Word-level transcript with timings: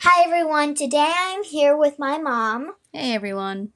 Hi 0.00 0.24
everyone, 0.24 0.74
today 0.74 1.12
I'm 1.14 1.44
here 1.44 1.76
with 1.76 1.98
my 1.98 2.18
mom, 2.18 2.72
Hey 2.92 3.14
everyone. 3.14 3.70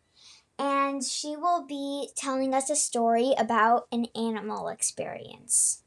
and 0.59 1.05
she 1.05 1.37
will 1.37 1.65
be 1.67 2.09
telling 2.17 2.53
us 2.53 2.69
a 2.69 2.75
story 2.75 3.33
about 3.39 3.87
an 3.93 4.07
animal 4.17 4.69
experience. 4.69 5.83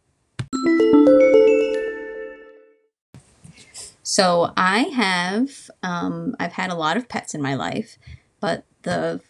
So 4.03 4.53
I 4.55 4.89
have 4.93 5.69
um, 5.83 6.35
I've 6.39 6.53
had 6.53 6.69
a 6.69 6.75
lot 6.75 6.95
of 6.95 7.09
pets 7.09 7.33
in 7.33 7.41
my 7.41 7.55
life, 7.55 7.97
but 8.39 8.63
the 8.83 9.21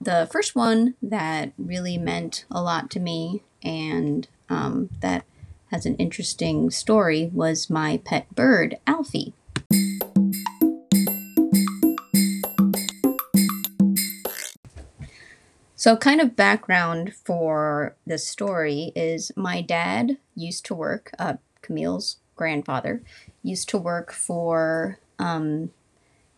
the 0.00 0.28
first 0.30 0.54
one 0.54 0.94
that 1.02 1.52
really 1.58 1.98
meant 1.98 2.44
a 2.50 2.62
lot 2.62 2.90
to 2.90 3.00
me 3.00 3.42
and 3.62 4.28
um, 4.48 4.90
that 5.00 5.24
has 5.70 5.86
an 5.86 5.96
interesting 5.96 6.70
story 6.70 7.30
was 7.32 7.70
my 7.70 8.00
pet 8.04 8.32
bird 8.34 8.76
Alfie. 8.86 9.34
So, 15.80 15.96
kind 15.96 16.20
of 16.20 16.36
background 16.36 17.14
for 17.14 17.96
this 18.04 18.26
story 18.26 18.92
is 18.94 19.32
my 19.34 19.62
dad 19.62 20.18
used 20.34 20.66
to 20.66 20.74
work, 20.74 21.10
uh, 21.18 21.38
Camille's 21.62 22.18
grandfather, 22.36 23.00
used 23.42 23.70
to 23.70 23.78
work 23.78 24.12
for 24.12 24.98
um, 25.18 25.70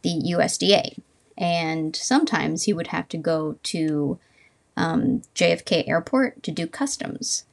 the 0.02 0.10
USDA. 0.10 0.96
And 1.36 1.96
sometimes 1.96 2.62
he 2.62 2.72
would 2.72 2.86
have 2.86 3.08
to 3.08 3.16
go 3.16 3.58
to 3.64 4.20
um, 4.76 5.22
JFK 5.34 5.88
Airport 5.88 6.44
to 6.44 6.52
do 6.52 6.68
customs 6.68 7.44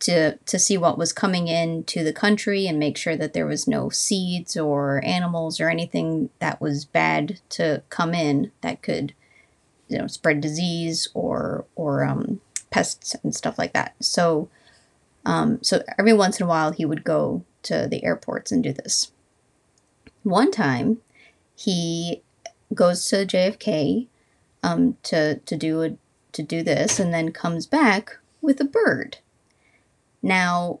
to, 0.00 0.36
to 0.36 0.58
see 0.58 0.76
what 0.76 0.98
was 0.98 1.14
coming 1.14 1.48
into 1.48 2.04
the 2.04 2.12
country 2.12 2.66
and 2.66 2.78
make 2.78 2.98
sure 2.98 3.16
that 3.16 3.32
there 3.32 3.46
was 3.46 3.66
no 3.66 3.88
seeds 3.88 4.58
or 4.58 5.02
animals 5.02 5.58
or 5.58 5.70
anything 5.70 6.28
that 6.40 6.60
was 6.60 6.84
bad 6.84 7.40
to 7.48 7.82
come 7.88 8.12
in 8.12 8.52
that 8.60 8.82
could 8.82 9.14
you 9.88 9.98
know 9.98 10.06
spread 10.06 10.40
disease 10.40 11.08
or 11.14 11.66
or 11.76 12.04
um, 12.04 12.40
pests 12.70 13.14
and 13.22 13.34
stuff 13.34 13.58
like 13.58 13.72
that. 13.72 13.94
So 14.00 14.48
um, 15.24 15.58
so 15.62 15.82
every 15.98 16.12
once 16.12 16.38
in 16.38 16.44
a 16.44 16.48
while 16.48 16.72
he 16.72 16.84
would 16.84 17.04
go 17.04 17.44
to 17.62 17.86
the 17.90 18.04
airports 18.04 18.52
and 18.52 18.62
do 18.62 18.72
this. 18.72 19.12
One 20.22 20.50
time 20.50 20.98
he 21.54 22.22
goes 22.72 23.06
to 23.08 23.26
JFK 23.26 24.08
um, 24.62 24.96
to 25.04 25.38
to 25.38 25.56
do 25.56 25.82
a, 25.82 25.96
to 26.32 26.42
do 26.42 26.62
this 26.62 26.98
and 26.98 27.12
then 27.12 27.32
comes 27.32 27.66
back 27.66 28.18
with 28.40 28.60
a 28.60 28.64
bird. 28.64 29.18
Now 30.22 30.80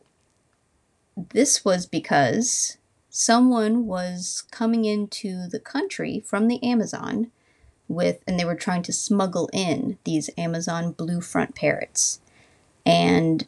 this 1.32 1.64
was 1.64 1.86
because 1.86 2.78
someone 3.08 3.86
was 3.86 4.42
coming 4.50 4.84
into 4.84 5.46
the 5.46 5.60
country 5.60 6.20
from 6.26 6.48
the 6.48 6.62
Amazon 6.64 7.30
with 7.88 8.22
and 8.26 8.38
they 8.38 8.44
were 8.44 8.54
trying 8.54 8.82
to 8.82 8.92
smuggle 8.92 9.50
in 9.52 9.98
these 10.04 10.30
Amazon 10.36 10.92
blue 10.92 11.20
front 11.20 11.54
parrots. 11.54 12.20
And 12.86 13.46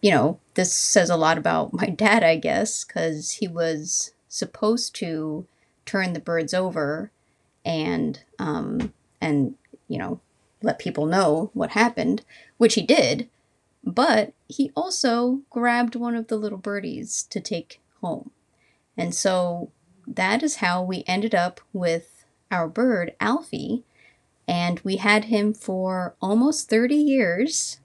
you 0.00 0.10
know, 0.12 0.38
this 0.54 0.72
says 0.72 1.10
a 1.10 1.16
lot 1.16 1.38
about 1.38 1.72
my 1.72 1.86
dad, 1.86 2.22
I 2.22 2.36
guess, 2.36 2.84
cuz 2.84 3.32
he 3.32 3.48
was 3.48 4.12
supposed 4.28 4.94
to 4.96 5.46
turn 5.86 6.12
the 6.12 6.20
birds 6.20 6.52
over 6.52 7.10
and 7.64 8.20
um 8.38 8.92
and 9.20 9.54
you 9.88 9.98
know, 9.98 10.20
let 10.62 10.78
people 10.78 11.06
know 11.06 11.50
what 11.54 11.70
happened, 11.70 12.24
which 12.58 12.74
he 12.74 12.82
did, 12.82 13.28
but 13.84 14.32
he 14.48 14.70
also 14.76 15.40
grabbed 15.50 15.94
one 15.94 16.14
of 16.14 16.28
the 16.28 16.36
little 16.36 16.58
birdies 16.58 17.22
to 17.30 17.40
take 17.40 17.80
home. 18.00 18.30
And 18.96 19.14
so 19.14 19.70
that 20.06 20.42
is 20.42 20.56
how 20.56 20.82
we 20.82 21.04
ended 21.06 21.34
up 21.34 21.60
with 21.72 22.17
our 22.50 22.68
bird, 22.68 23.14
Alfie, 23.20 23.84
and 24.46 24.80
we 24.80 24.96
had 24.96 25.26
him 25.26 25.52
for 25.52 26.14
almost 26.20 26.70
30 26.70 26.96
years. 26.96 27.80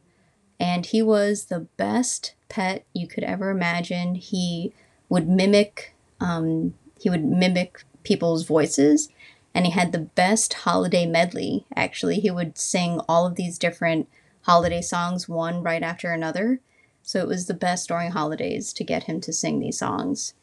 And 0.59 0.85
he 0.85 1.01
was 1.01 1.46
the 1.46 1.68
best 1.78 2.35
pet 2.47 2.85
you 2.94 3.07
could 3.07 3.24
ever 3.24 3.50
imagine. 3.50 4.16
He 4.16 4.74
would 5.09 5.28
mimic, 5.28 5.94
um, 6.22 6.74
he 7.00 7.09
would 7.09 7.25
mimic 7.25 7.84
people's 8.03 8.46
voices, 8.46 9.09
and 9.53 9.66
he 9.66 9.72
had 9.72 9.91
the 9.91 10.00
best 10.00 10.53
holiday 10.53 11.06
medley. 11.06 11.66
Actually, 11.75 12.19
he 12.19 12.31
would 12.31 12.57
sing 12.57 13.01
all 13.09 13.25
of 13.25 13.35
these 13.35 13.57
different 13.57 14.07
holiday 14.44 14.81
songs, 14.81 15.28
one 15.28 15.63
right 15.63 15.84
after 15.84 16.12
another. 16.12 16.59
So 17.01 17.19
it 17.19 17.28
was 17.28 17.47
the 17.47 17.53
best 17.53 17.90
during 17.90 18.12
holidays 18.12 18.72
to 18.74 18.84
get 18.84 19.03
him 19.03 19.19
to 19.22 19.34
sing 19.34 19.59
these 19.59 19.78
songs. 19.78 20.34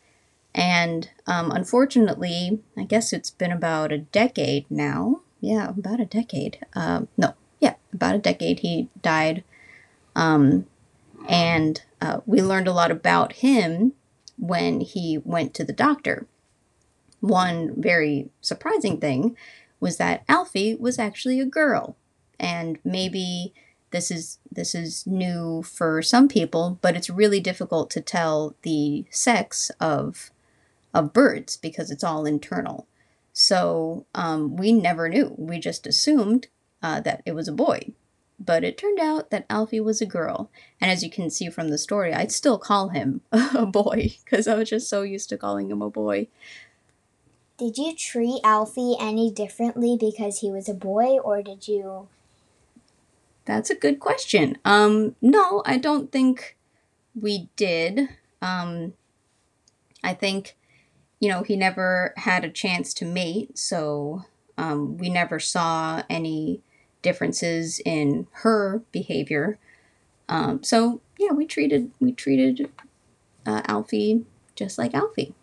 And 0.54 1.10
um, 1.26 1.50
unfortunately, 1.50 2.60
I 2.76 2.84
guess 2.84 3.12
it's 3.12 3.30
been 3.30 3.52
about 3.52 3.92
a 3.92 3.98
decade 3.98 4.66
now. 4.70 5.20
Yeah, 5.40 5.70
about 5.70 6.00
a 6.00 6.04
decade. 6.04 6.58
Um, 6.74 7.08
no, 7.16 7.34
yeah, 7.60 7.74
about 7.92 8.16
a 8.16 8.18
decade. 8.18 8.60
He 8.60 8.88
died. 9.00 9.44
Um, 10.16 10.66
and 11.28 11.82
uh, 12.00 12.20
we 12.26 12.42
learned 12.42 12.68
a 12.68 12.72
lot 12.72 12.90
about 12.90 13.34
him 13.34 13.92
when 14.38 14.80
he 14.80 15.18
went 15.24 15.54
to 15.54 15.64
the 15.64 15.72
doctor. 15.72 16.26
One 17.20 17.80
very 17.80 18.30
surprising 18.40 18.98
thing 18.98 19.36
was 19.78 19.98
that 19.98 20.24
Alfie 20.28 20.74
was 20.74 20.98
actually 20.98 21.40
a 21.40 21.46
girl. 21.46 21.96
And 22.38 22.78
maybe 22.84 23.52
this 23.90 24.10
is 24.10 24.38
this 24.50 24.74
is 24.74 25.06
new 25.06 25.62
for 25.62 26.00
some 26.00 26.28
people, 26.28 26.78
but 26.80 26.96
it's 26.96 27.10
really 27.10 27.40
difficult 27.40 27.90
to 27.90 28.00
tell 28.00 28.54
the 28.62 29.04
sex 29.10 29.70
of 29.80 30.30
of 30.92 31.12
birds 31.12 31.56
because 31.56 31.90
it's 31.90 32.04
all 32.04 32.26
internal. 32.26 32.86
So 33.32 34.06
um, 34.14 34.56
we 34.56 34.72
never 34.72 35.08
knew. 35.08 35.34
We 35.38 35.58
just 35.58 35.86
assumed 35.86 36.48
uh, 36.82 37.00
that 37.00 37.22
it 37.24 37.34
was 37.34 37.48
a 37.48 37.52
boy. 37.52 37.92
But 38.42 38.64
it 38.64 38.78
turned 38.78 38.98
out 38.98 39.30
that 39.30 39.44
Alfie 39.50 39.80
was 39.80 40.00
a 40.00 40.06
girl. 40.06 40.50
And 40.80 40.90
as 40.90 41.02
you 41.02 41.10
can 41.10 41.28
see 41.28 41.50
from 41.50 41.68
the 41.68 41.76
story, 41.76 42.14
I'd 42.14 42.32
still 42.32 42.58
call 42.58 42.88
him 42.88 43.20
a 43.32 43.66
boy 43.66 44.16
because 44.24 44.48
I 44.48 44.54
was 44.54 44.70
just 44.70 44.88
so 44.88 45.02
used 45.02 45.28
to 45.28 45.36
calling 45.36 45.70
him 45.70 45.82
a 45.82 45.90
boy. 45.90 46.28
Did 47.58 47.76
you 47.76 47.94
treat 47.94 48.40
Alfie 48.42 48.96
any 48.98 49.30
differently 49.30 49.94
because 50.00 50.38
he 50.38 50.50
was 50.50 50.66
a 50.66 50.74
boy, 50.74 51.18
or 51.18 51.42
did 51.42 51.68
you? 51.68 52.08
That's 53.44 53.68
a 53.68 53.74
good 53.74 54.00
question. 54.00 54.56
Um, 54.64 55.14
no, 55.20 55.62
I 55.66 55.76
don't 55.76 56.10
think 56.10 56.56
we 57.14 57.50
did. 57.56 58.08
Um, 58.40 58.94
I 60.02 60.14
think 60.14 60.56
you 61.20 61.28
know, 61.28 61.42
he 61.42 61.54
never 61.54 62.14
had 62.16 62.44
a 62.44 62.50
chance 62.50 62.94
to 62.94 63.04
mate, 63.04 63.56
so 63.58 64.24
um, 64.58 64.96
we 64.96 65.10
never 65.10 65.38
saw 65.38 66.02
any 66.08 66.62
differences 67.02 67.80
in 67.84 68.26
her 68.32 68.82
behavior. 68.90 69.58
Um, 70.28 70.62
so 70.62 71.00
yeah, 71.18 71.32
we 71.32 71.46
treated 71.46 71.90
we 72.00 72.12
treated 72.12 72.70
uh, 73.46 73.62
Alfie 73.66 74.24
just 74.54 74.78
like 74.78 74.94
Alfie. 74.94 75.34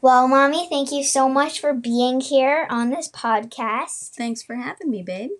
Well, 0.00 0.28
mommy, 0.28 0.68
thank 0.68 0.92
you 0.92 1.02
so 1.02 1.28
much 1.28 1.60
for 1.60 1.72
being 1.72 2.20
here 2.20 2.66
on 2.70 2.90
this 2.90 3.08
podcast. 3.08 4.10
Thanks 4.10 4.42
for 4.42 4.54
having 4.54 4.90
me, 4.90 5.02
babe. 5.02 5.30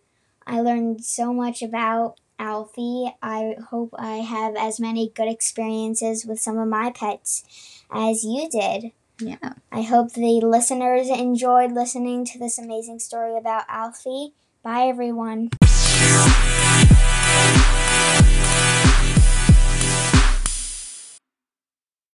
I 0.46 0.60
learned 0.60 1.04
so 1.04 1.32
much 1.32 1.62
about 1.62 2.16
Alfie. 2.38 3.14
I 3.22 3.56
hope 3.70 3.94
I 3.98 4.16
have 4.16 4.56
as 4.56 4.80
many 4.80 5.12
good 5.14 5.28
experiences 5.28 6.24
with 6.24 6.40
some 6.40 6.58
of 6.58 6.68
my 6.68 6.90
pets 6.90 7.44
as 7.90 8.24
you 8.24 8.48
did. 8.48 8.92
Yeah. 9.18 9.54
I 9.72 9.82
hope 9.82 10.12
the 10.12 10.40
listeners 10.42 11.08
enjoyed 11.08 11.72
listening 11.72 12.24
to 12.26 12.38
this 12.38 12.58
amazing 12.58 12.98
story 12.98 13.36
about 13.36 13.64
Alfie. 13.68 14.34
Bye, 14.62 14.88
everyone. 14.88 15.50